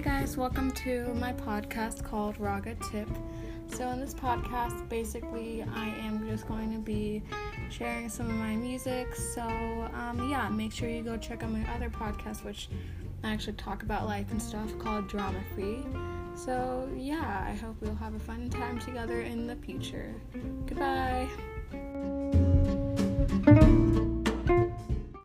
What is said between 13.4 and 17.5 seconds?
talk about life and stuff called Drama Free. So, yeah,